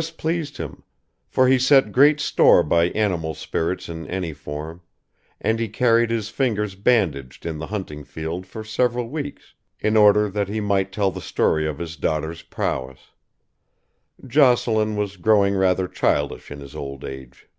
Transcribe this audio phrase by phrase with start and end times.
[0.00, 0.82] This pleased him;
[1.28, 4.80] for he set great store by animal spirits in any form,
[5.42, 10.30] and he carried his fingers bandaged in the hunting field for several weeks in order
[10.30, 13.10] that he might tell the story of his daughter's prowess.
[14.26, 17.50] Jocelyn was growing rather childish in his old age.